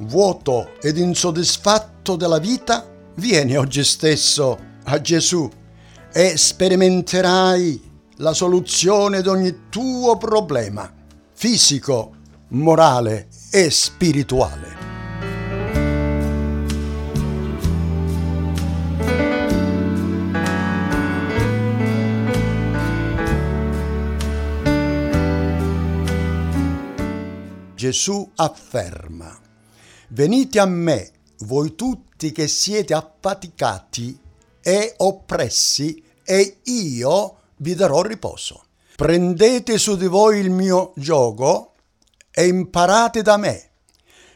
vuoto 0.00 0.72
ed 0.82 0.98
insoddisfatto 0.98 2.16
della 2.16 2.38
vita, 2.38 2.84
vieni 3.14 3.56
oggi 3.56 3.84
stesso 3.84 4.58
a 4.82 5.00
Gesù 5.00 5.48
e 6.12 6.36
sperimenterai 6.36 8.00
la 8.16 8.32
soluzione 8.32 9.22
di 9.22 9.28
ogni 9.28 9.68
tuo 9.68 10.16
problema 10.16 10.92
fisico, 11.34 12.10
morale 12.48 13.28
e 13.52 13.70
spirituale. 13.70 14.75
Gesù 27.76 28.32
afferma, 28.36 29.38
venite 30.08 30.58
a 30.58 30.64
me 30.64 31.10
voi 31.40 31.74
tutti 31.74 32.32
che 32.32 32.48
siete 32.48 32.94
affaticati 32.94 34.18
e 34.62 34.94
oppressi, 34.96 36.02
e 36.24 36.60
io 36.64 37.36
vi 37.56 37.74
darò 37.74 38.00
riposo. 38.00 38.64
Prendete 38.96 39.76
su 39.76 39.94
di 39.96 40.06
voi 40.06 40.38
il 40.38 40.48
mio 40.50 40.94
gioco 40.96 41.74
e 42.30 42.46
imparate 42.46 43.20
da 43.20 43.36
me, 43.36 43.72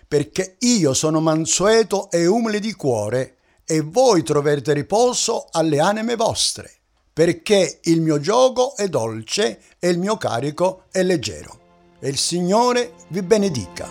perché 0.06 0.56
io 0.58 0.92
sono 0.92 1.20
mansueto 1.20 2.10
e 2.10 2.26
umile 2.26 2.60
di 2.60 2.74
cuore, 2.74 3.38
e 3.64 3.80
voi 3.80 4.22
troverete 4.22 4.74
riposo 4.74 5.46
alle 5.50 5.80
anime 5.80 6.14
vostre, 6.14 6.70
perché 7.10 7.80
il 7.84 8.02
mio 8.02 8.20
gioco 8.20 8.76
è 8.76 8.86
dolce 8.88 9.62
e 9.78 9.88
il 9.88 9.98
mio 9.98 10.18
carico 10.18 10.84
è 10.90 11.02
leggero. 11.02 11.59
E 12.02 12.08
il 12.08 12.16
Signore 12.16 12.92
vi 13.08 13.20
benedica. 13.20 13.86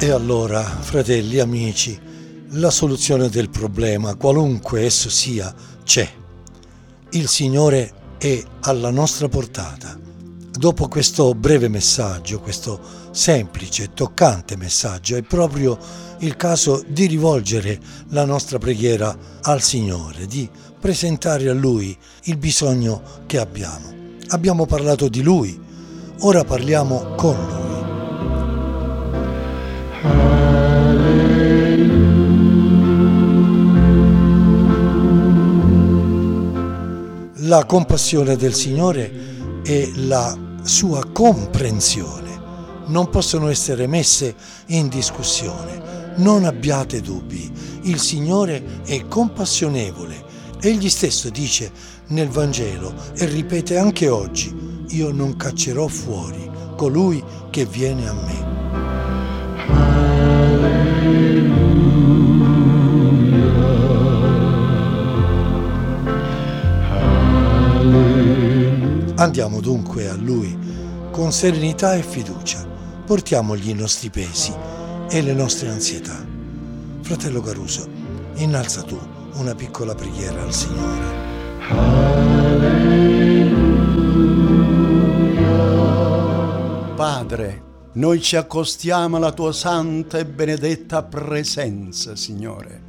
E 0.00 0.10
allora, 0.10 0.62
fratelli, 0.62 1.38
amici, 1.38 2.07
la 2.52 2.70
soluzione 2.70 3.28
del 3.28 3.50
problema, 3.50 4.14
qualunque 4.14 4.82
esso 4.82 5.10
sia, 5.10 5.54
c'è. 5.84 6.08
Il 7.10 7.28
Signore 7.28 7.92
è 8.18 8.42
alla 8.60 8.90
nostra 8.90 9.28
portata. 9.28 9.98
Dopo 10.50 10.88
questo 10.88 11.34
breve 11.34 11.68
messaggio, 11.68 12.40
questo 12.40 12.80
semplice, 13.10 13.92
toccante 13.92 14.56
messaggio, 14.56 15.16
è 15.16 15.22
proprio 15.22 15.78
il 16.20 16.36
caso 16.36 16.82
di 16.86 17.06
rivolgere 17.06 17.78
la 18.08 18.24
nostra 18.24 18.58
preghiera 18.58 19.16
al 19.42 19.62
Signore, 19.62 20.26
di 20.26 20.48
presentare 20.80 21.48
a 21.48 21.54
Lui 21.54 21.96
il 22.24 22.36
bisogno 22.36 23.02
che 23.26 23.38
abbiamo. 23.38 23.94
Abbiamo 24.28 24.66
parlato 24.66 25.08
di 25.08 25.22
Lui, 25.22 25.58
ora 26.20 26.44
parliamo 26.44 27.14
con 27.14 27.36
Lui. 27.36 27.67
La 37.48 37.64
compassione 37.64 38.36
del 38.36 38.52
Signore 38.52 39.10
è 39.64 39.90
la 39.94 40.36
sua 40.64 41.02
comprensione, 41.10 42.38
non 42.88 43.08
possono 43.08 43.48
essere 43.48 43.86
messe 43.86 44.34
in 44.66 44.88
discussione. 44.88 46.12
Non 46.16 46.44
abbiate 46.44 47.00
dubbi, 47.00 47.50
il 47.84 48.00
Signore 48.00 48.82
è 48.84 49.08
compassionevole. 49.08 50.22
Egli 50.60 50.90
stesso 50.90 51.30
dice 51.30 51.72
nel 52.08 52.28
Vangelo 52.28 52.92
e 53.16 53.24
ripete 53.24 53.78
anche 53.78 54.10
oggi, 54.10 54.84
io 54.88 55.10
non 55.10 55.34
caccerò 55.34 55.86
fuori 55.86 56.50
colui 56.76 57.24
che 57.48 57.64
viene 57.64 58.08
a 58.08 58.12
me. 58.12 58.47
Andiamo 69.18 69.60
dunque 69.60 70.08
a 70.08 70.14
Lui 70.14 70.56
con 71.10 71.32
serenità 71.32 71.96
e 71.96 72.02
fiducia. 72.02 72.64
Portiamogli 73.04 73.70
i 73.70 73.74
nostri 73.74 74.10
pesi 74.10 74.54
e 75.10 75.22
le 75.22 75.32
nostre 75.32 75.68
ansietà. 75.70 76.24
Fratello 77.00 77.40
Caruso, 77.40 77.84
innalza 78.36 78.82
tu 78.82 78.96
una 79.34 79.56
piccola 79.56 79.96
preghiera 79.96 80.40
al 80.40 80.54
Signore. 80.54 81.16
Padre, 86.94 87.62
noi 87.94 88.20
ci 88.22 88.36
accostiamo 88.36 89.16
alla 89.16 89.32
tua 89.32 89.52
santa 89.52 90.18
e 90.18 90.26
benedetta 90.26 91.02
presenza, 91.02 92.14
Signore, 92.14 92.82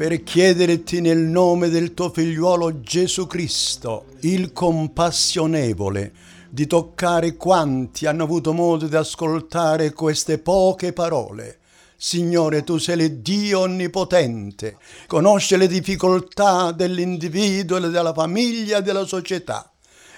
per 0.00 0.22
chiederti 0.22 1.02
nel 1.02 1.18
nome 1.18 1.68
del 1.68 1.92
tuo 1.92 2.08
figliuolo 2.08 2.80
Gesù 2.80 3.26
Cristo, 3.26 4.06
il 4.20 4.50
compassionevole, 4.50 6.12
di 6.48 6.66
toccare 6.66 7.36
quanti 7.36 8.06
hanno 8.06 8.22
avuto 8.22 8.54
modo 8.54 8.86
di 8.86 8.96
ascoltare 8.96 9.92
queste 9.92 10.38
poche 10.38 10.94
parole. 10.94 11.58
Signore, 11.98 12.64
tu 12.64 12.78
sei 12.78 12.98
il 12.98 13.16
Dio 13.18 13.60
onnipotente, 13.60 14.78
conosci 15.06 15.58
le 15.58 15.66
difficoltà 15.66 16.72
dell'individuo, 16.72 17.78
della 17.78 18.14
famiglia 18.14 18.78
e 18.78 18.82
della 18.82 19.04
società. 19.04 19.70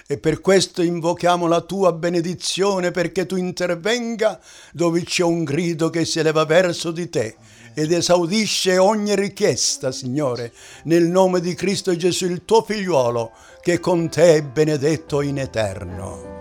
E 0.07 0.17
per 0.17 0.39
questo 0.39 0.81
invochiamo 0.81 1.45
la 1.45 1.59
tua 1.59 1.91
benedizione 1.91 2.91
perché 2.91 3.25
tu 3.25 3.35
intervenga 3.35 4.39
dove 4.71 5.03
c'è 5.03 5.23
un 5.23 5.43
grido 5.43 5.89
che 5.89 6.05
si 6.05 6.19
eleva 6.19 6.45
verso 6.45 6.91
di 6.91 7.09
te 7.09 7.35
ed 7.73 7.91
esaudisce 7.91 8.77
ogni 8.77 9.15
richiesta, 9.15 9.91
Signore, 9.91 10.51
nel 10.83 11.05
nome 11.05 11.39
di 11.39 11.53
Cristo 11.53 11.95
Gesù, 11.95 12.25
il 12.25 12.45
tuo 12.45 12.63
figliuolo, 12.63 13.31
che 13.61 13.79
con 13.79 14.09
te 14.09 14.35
è 14.35 14.41
benedetto 14.43 15.21
in 15.21 15.39
eterno. 15.39 16.31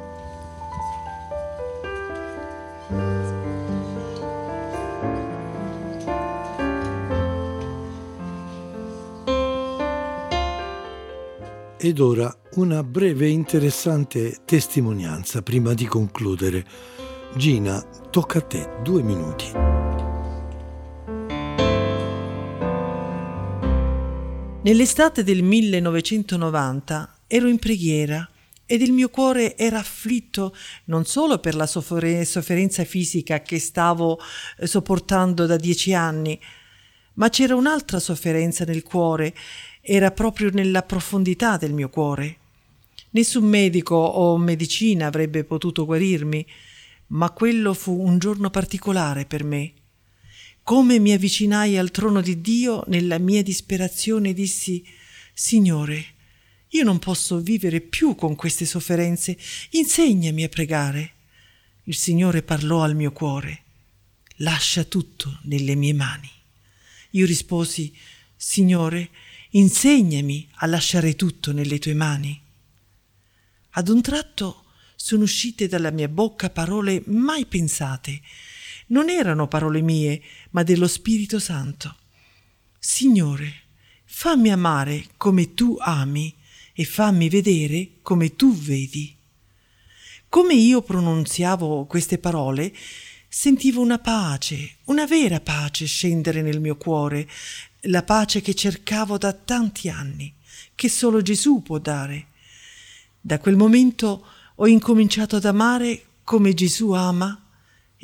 Ed 11.84 11.98
ora 11.98 12.32
una 12.54 12.84
breve 12.84 13.26
e 13.26 13.30
interessante 13.30 14.36
testimonianza 14.44 15.42
prima 15.42 15.74
di 15.74 15.84
concludere. 15.84 16.64
Gina, 17.34 17.84
tocca 18.08 18.38
a 18.38 18.42
te 18.42 18.68
due 18.84 19.02
minuti. 19.02 19.50
Nell'estate 24.64 25.24
del 25.24 25.42
1990 25.42 27.16
ero 27.26 27.48
in 27.48 27.58
preghiera 27.58 28.30
ed 28.64 28.80
il 28.80 28.92
mio 28.92 29.08
cuore 29.08 29.56
era 29.56 29.80
afflitto 29.80 30.54
non 30.84 31.04
solo 31.04 31.40
per 31.40 31.56
la 31.56 31.66
sofferenza 31.66 32.84
fisica 32.84 33.42
che 33.42 33.58
stavo 33.58 34.20
eh, 34.58 34.68
sopportando 34.68 35.46
da 35.46 35.56
dieci 35.56 35.92
anni, 35.94 36.40
ma 37.14 37.28
c'era 37.28 37.56
un'altra 37.56 37.98
sofferenza 37.98 38.64
nel 38.64 38.84
cuore, 38.84 39.34
era 39.80 40.12
proprio 40.12 40.50
nella 40.52 40.82
profondità 40.82 41.56
del 41.56 41.72
mio 41.72 41.88
cuore. 41.88 42.36
Nessun 43.10 43.44
medico 43.44 43.96
o 43.96 44.38
medicina 44.38 45.06
avrebbe 45.08 45.42
potuto 45.42 45.84
guarirmi, 45.84 46.46
ma 47.08 47.30
quello 47.32 47.74
fu 47.74 48.00
un 48.00 48.16
giorno 48.18 48.48
particolare 48.48 49.26
per 49.26 49.42
me. 49.42 49.72
Come 50.64 51.00
mi 51.00 51.12
avvicinai 51.12 51.76
al 51.76 51.90
trono 51.90 52.20
di 52.20 52.40
Dio 52.40 52.84
nella 52.86 53.18
mia 53.18 53.42
disperazione 53.42 54.32
dissi 54.32 54.84
Signore, 55.34 56.04
io 56.68 56.84
non 56.84 57.00
posso 57.00 57.40
vivere 57.40 57.80
più 57.80 58.14
con 58.14 58.36
queste 58.36 58.64
sofferenze, 58.64 59.36
insegnami 59.70 60.44
a 60.44 60.48
pregare. 60.48 61.12
Il 61.84 61.96
Signore 61.96 62.42
parlò 62.42 62.82
al 62.82 62.94
mio 62.94 63.10
cuore. 63.10 63.62
Lascia 64.36 64.84
tutto 64.84 65.40
nelle 65.42 65.74
mie 65.74 65.92
mani. 65.92 66.30
Io 67.10 67.26
risposi 67.26 67.92
Signore, 68.36 69.10
insegnami 69.50 70.48
a 70.58 70.66
lasciare 70.66 71.16
tutto 71.16 71.52
nelle 71.52 71.78
tue 71.78 71.94
mani. 71.94 72.40
Ad 73.70 73.88
un 73.88 74.00
tratto 74.00 74.64
sono 74.94 75.24
uscite 75.24 75.66
dalla 75.66 75.90
mia 75.90 76.08
bocca 76.08 76.50
parole 76.50 77.02
mai 77.06 77.46
pensate. 77.46 78.20
Non 78.88 79.08
erano 79.08 79.48
parole 79.48 79.80
mie, 79.80 80.22
ma 80.50 80.62
dello 80.62 80.86
Spirito 80.86 81.38
Santo. 81.38 81.96
Signore, 82.78 83.52
fammi 84.04 84.50
amare 84.50 85.06
come 85.16 85.54
tu 85.54 85.76
ami 85.80 86.34
e 86.74 86.84
fammi 86.84 87.28
vedere 87.28 87.92
come 88.02 88.34
tu 88.34 88.54
vedi. 88.54 89.16
Come 90.28 90.54
io 90.54 90.82
pronunziavo 90.82 91.84
queste 91.84 92.18
parole, 92.18 92.74
sentivo 93.28 93.80
una 93.80 93.98
pace, 93.98 94.76
una 94.84 95.06
vera 95.06 95.40
pace 95.40 95.86
scendere 95.86 96.42
nel 96.42 96.60
mio 96.60 96.76
cuore, 96.76 97.28
la 97.86 98.02
pace 98.02 98.40
che 98.40 98.54
cercavo 98.54 99.18
da 99.18 99.32
tanti 99.32 99.88
anni, 99.88 100.34
che 100.74 100.88
solo 100.88 101.22
Gesù 101.22 101.62
può 101.62 101.78
dare. 101.78 102.26
Da 103.20 103.38
quel 103.38 103.56
momento 103.56 104.26
ho 104.56 104.66
incominciato 104.66 105.36
ad 105.36 105.44
amare 105.44 106.04
come 106.24 106.54
Gesù 106.54 106.92
ama 106.92 107.40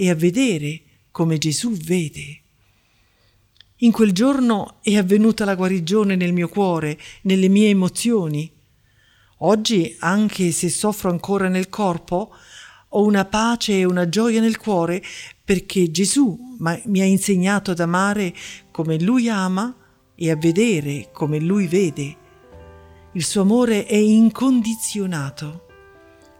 e 0.00 0.10
a 0.10 0.14
vedere 0.14 0.82
come 1.10 1.38
Gesù 1.38 1.72
vede. 1.72 2.42
In 3.78 3.90
quel 3.90 4.12
giorno 4.12 4.76
è 4.80 4.96
avvenuta 4.96 5.44
la 5.44 5.56
guarigione 5.56 6.14
nel 6.14 6.32
mio 6.32 6.48
cuore, 6.48 6.96
nelle 7.22 7.48
mie 7.48 7.70
emozioni. 7.70 8.48
Oggi, 9.38 9.96
anche 9.98 10.52
se 10.52 10.68
soffro 10.68 11.10
ancora 11.10 11.48
nel 11.48 11.68
corpo, 11.68 12.32
ho 12.90 13.04
una 13.04 13.24
pace 13.24 13.80
e 13.80 13.84
una 13.84 14.08
gioia 14.08 14.40
nel 14.40 14.56
cuore 14.56 15.02
perché 15.44 15.90
Gesù 15.90 16.56
mi 16.58 17.00
ha 17.00 17.04
insegnato 17.04 17.72
ad 17.72 17.80
amare 17.80 18.32
come 18.70 19.00
Lui 19.00 19.28
ama 19.28 19.74
e 20.14 20.30
a 20.30 20.36
vedere 20.36 21.08
come 21.12 21.40
Lui 21.40 21.66
vede. 21.66 22.16
Il 23.12 23.24
suo 23.24 23.42
amore 23.42 23.84
è 23.84 23.96
incondizionato. 23.96 25.66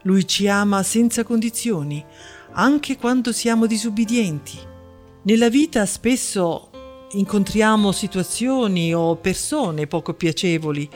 Lui 0.03 0.25
ci 0.25 0.47
ama 0.47 0.81
senza 0.81 1.25
condizioni, 1.25 2.03
anche 2.59 2.97
quando 2.97 3.31
siamo 3.31 3.65
disubbidienti. 3.65 4.57
Nella 5.23 5.49
vita 5.49 5.85
spesso 5.85 7.07
incontriamo 7.11 7.93
situazioni 7.93 8.93
o 8.93 9.15
persone 9.15 9.87
poco 9.87 10.13
piacevoli, 10.13 10.89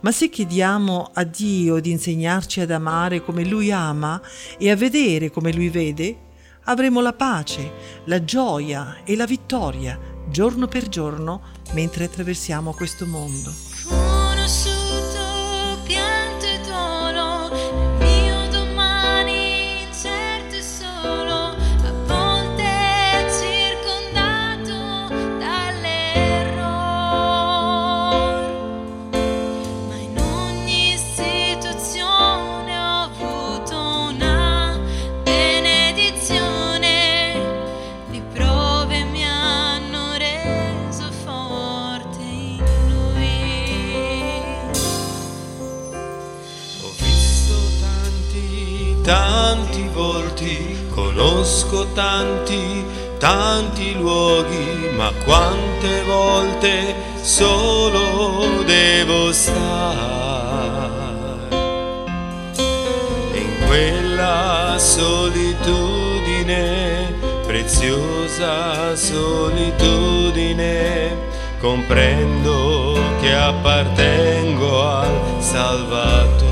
ma 0.00 0.10
se 0.12 0.30
chiediamo 0.30 1.10
a 1.12 1.24
Dio 1.24 1.78
di 1.78 1.90
insegnarci 1.90 2.60
ad 2.60 2.70
amare 2.70 3.22
come 3.22 3.44
Lui 3.44 3.70
ama 3.70 4.20
e 4.58 4.70
a 4.70 4.76
vedere 4.76 5.30
come 5.30 5.52
Lui 5.52 5.68
vede, 5.68 6.16
avremo 6.64 7.02
la 7.02 7.12
pace, 7.12 7.72
la 8.06 8.24
gioia 8.24 9.02
e 9.04 9.14
la 9.14 9.26
vittoria 9.26 9.98
giorno 10.30 10.66
per 10.66 10.88
giorno 10.88 11.42
mentre 11.72 12.04
attraversiamo 12.04 12.72
questo 12.72 13.04
mondo. 13.04 14.73
Comprendo 71.64 73.00
che 73.22 73.32
appartengo 73.34 74.86
al 74.86 75.08
Salvatore. 75.38 76.43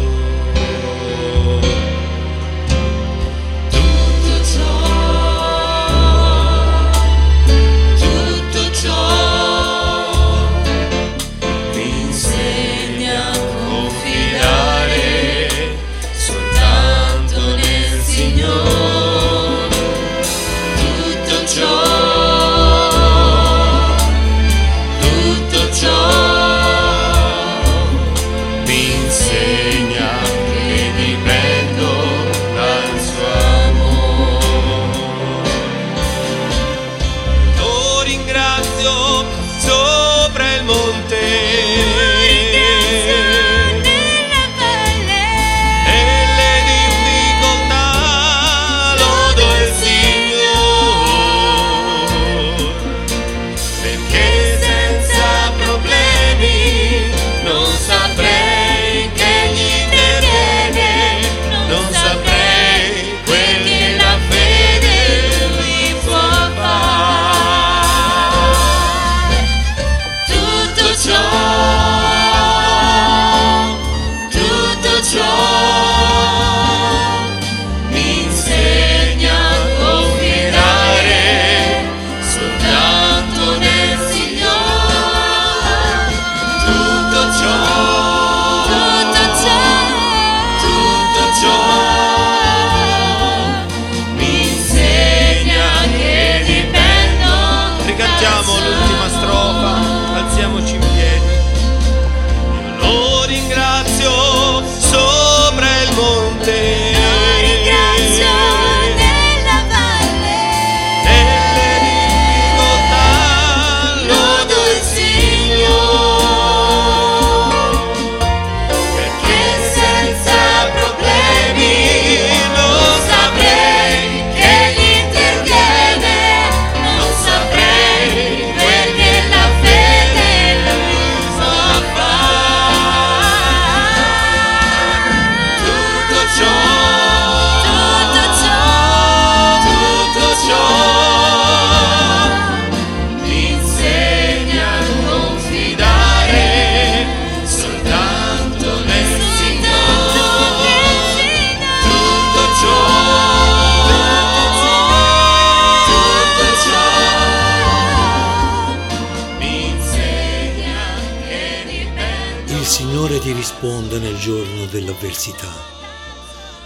Risponde 163.53 163.99
nel 163.99 164.19
giorno 164.19 164.67
dell'avversità. 164.67 165.53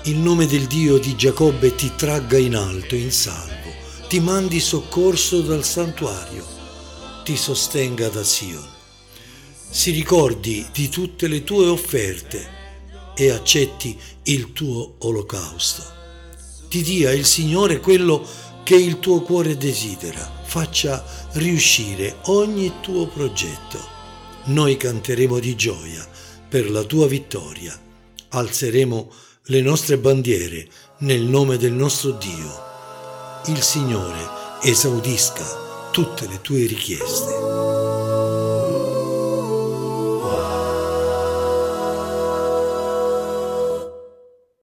Il 0.05 0.17
nome 0.17 0.47
del 0.47 0.67
Dio 0.67 0.99
di 0.99 1.15
Giacobbe 1.15 1.75
ti 1.75 1.93
tragga 1.95 2.39
in 2.39 2.55
alto, 2.55 2.95
in 2.95 3.11
salvo, 3.11 3.71
ti 4.09 4.19
mandi 4.21 4.61
soccorso 4.61 5.43
dal 5.43 5.63
santuario, 5.63 6.47
ti 7.23 7.37
sostenga 7.37 8.09
da 8.09 8.23
Sion. 8.23 8.65
Si 9.69 9.91
ricordi 9.91 10.65
di 10.73 10.89
tutte 10.89 11.27
le 11.29 11.45
tue 11.45 11.67
offerte 11.67 12.49
e 13.15 13.31
accetti 13.31 13.99
il 14.25 14.53
tuo 14.53 14.95
olocausto. 15.01 15.83
Ti 16.69 16.83
dia 16.83 17.11
il 17.13 17.27
Signore 17.27 17.81
quello 17.81 18.27
che 18.63 18.77
il 18.77 19.01
tuo 19.01 19.21
cuore 19.21 19.59
desidera, 19.59 20.41
faccia 20.45 21.05
riuscire 21.33 22.19
ogni 22.27 22.75
tuo 22.81 23.07
progetto. 23.07 23.95
Noi 24.45 24.79
canteremo 24.79 25.39
di 25.41 25.55
gioia 25.57 26.15
per 26.57 26.71
la 26.71 26.85
tua 26.85 27.07
vittoria, 27.07 27.79
alzeremo 28.31 29.13
le 29.49 29.61
nostre 29.61 29.99
bandiere 29.99 30.67
nel 31.01 31.21
nome 31.21 31.59
del 31.59 31.75
nostro 31.75 32.13
Dio. 32.13 33.45
Il 33.49 33.61
Signore 33.61 34.27
esaudisca 34.63 35.91
tutte 35.91 36.27
le 36.27 36.41
tue 36.41 36.65
richieste. 36.65 37.96